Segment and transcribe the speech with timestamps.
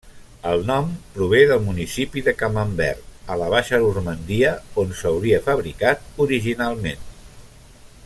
[0.51, 3.05] El nom prové del municipi de Camembert,
[3.35, 7.11] a la Baixa Normandia, on s'hauria fabricat originalment.